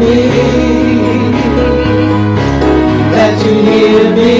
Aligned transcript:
me 0.00 0.16
that 3.14 3.34
you 3.44 3.54
hear 3.68 4.04
me 4.18 4.36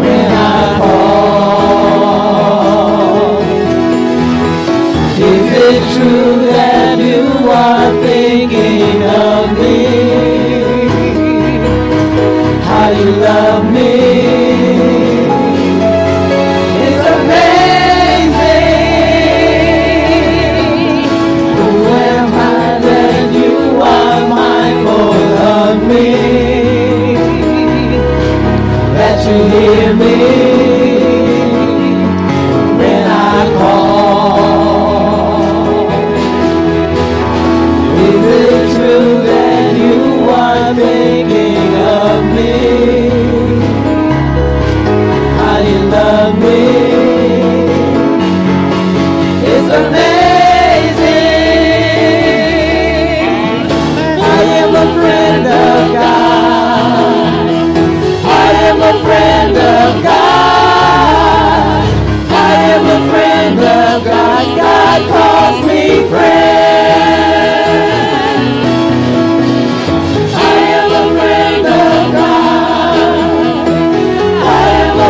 when 0.00 0.28
I 0.32 0.78
call. 0.78 1.84
Is 5.32 5.46
it 5.66 5.80
true 5.94 6.36
that 6.52 6.96
you 6.98 7.24
are 7.50 7.90
thinking 8.02 9.02
of 9.02 9.44
me? 9.58 9.78
How 12.64 12.86
you 12.90 13.10
love 13.28 13.64
me? 13.72 14.43
hear 29.50 29.94
me? 29.94 30.53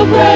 True 0.07 0.34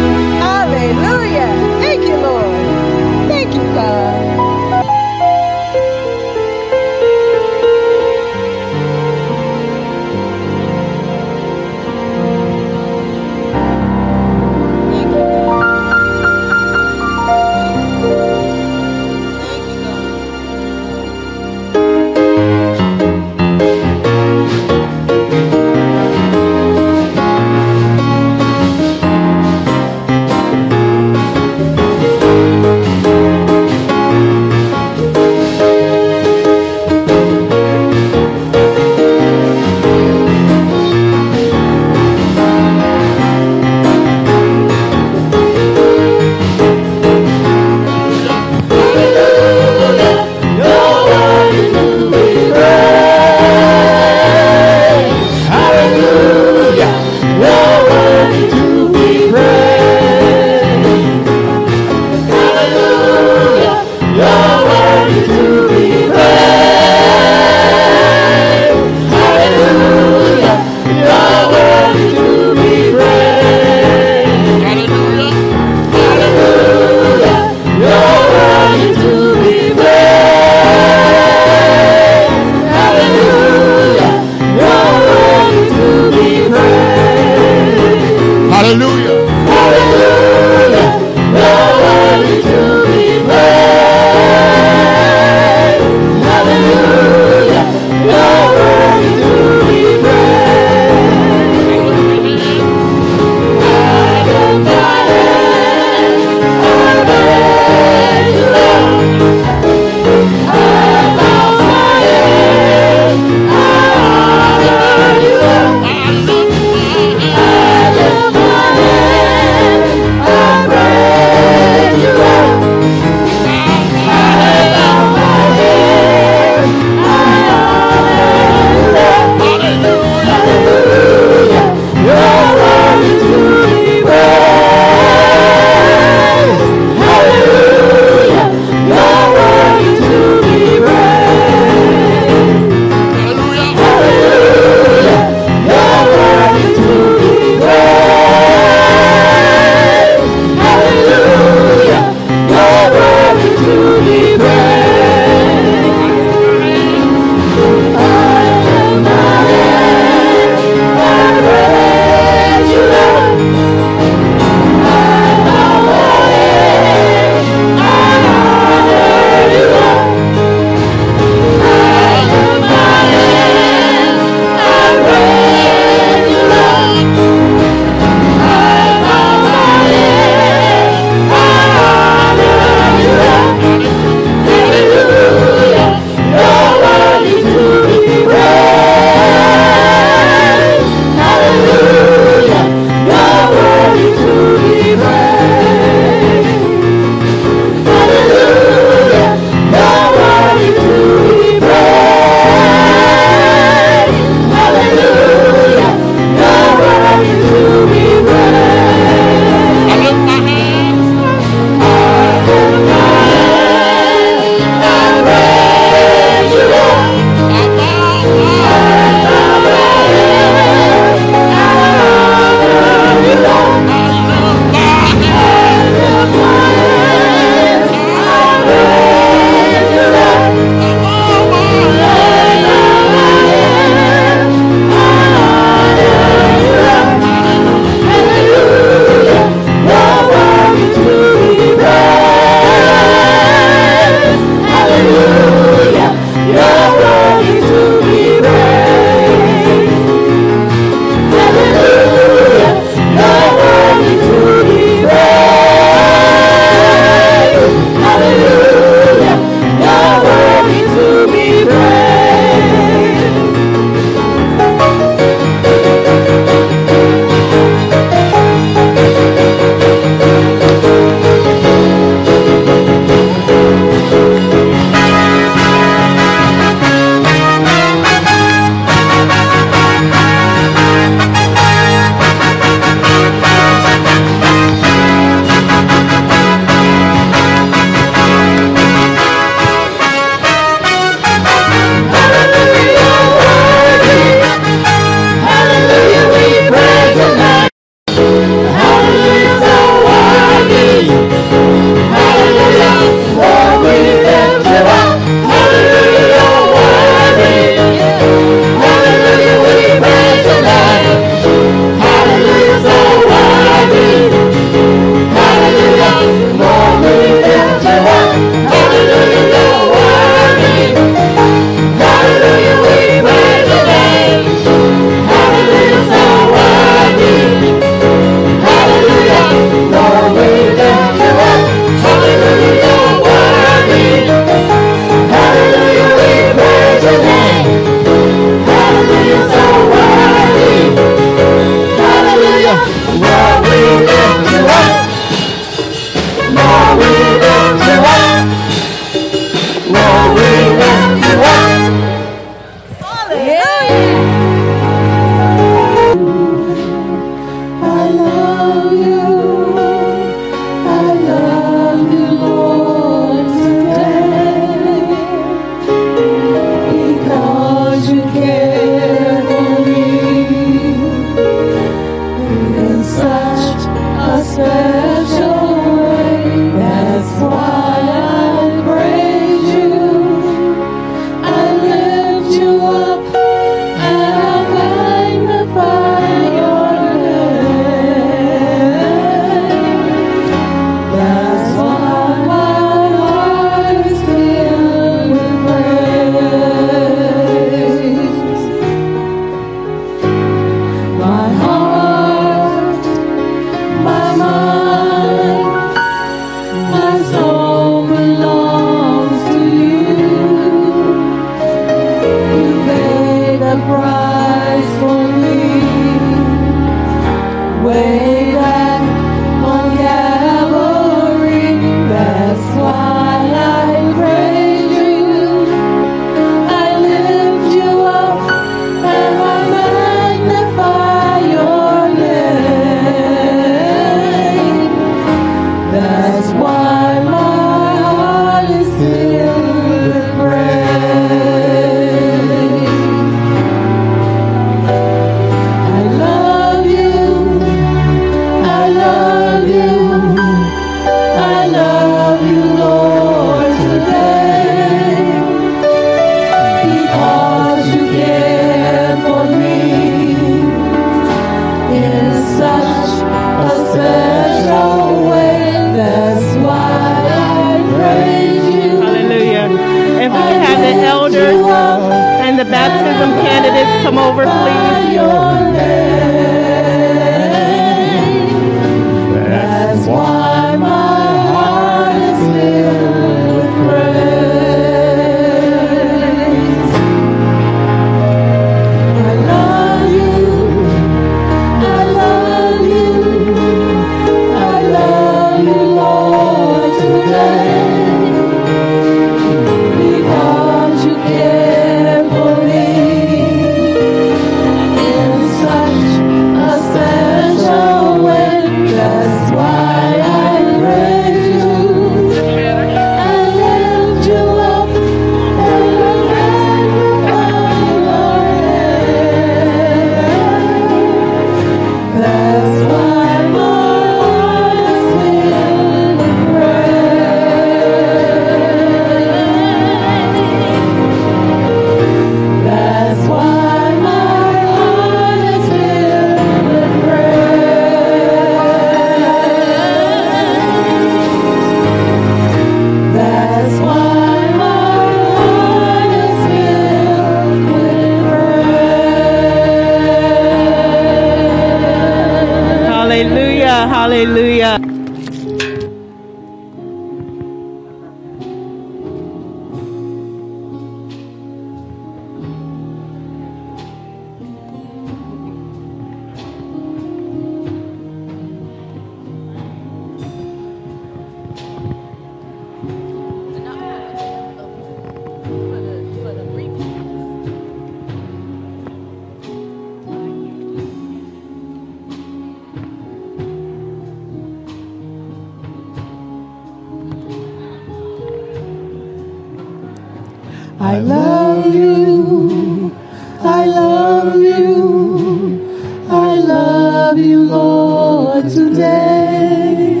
I 590.96 591.00
love 591.00 591.74
you. 591.74 592.96
I 593.40 593.66
love 593.66 594.40
you. 594.40 596.06
I 596.08 596.38
love 596.38 597.18
you, 597.18 597.42
Lord, 597.42 598.48
today 598.48 600.00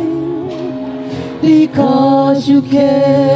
because 1.42 2.48
you 2.48 2.62
care. 2.62 3.35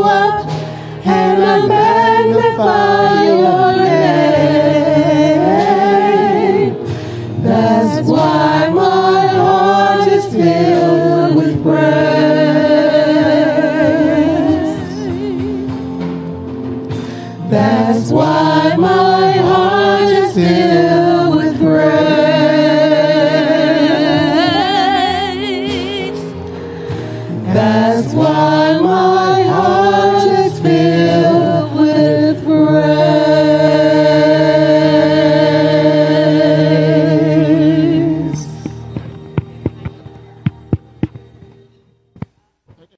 up 0.00 0.46
and 1.04 1.44
I 1.44 1.66
magnify 1.66 3.24
you 3.24 3.61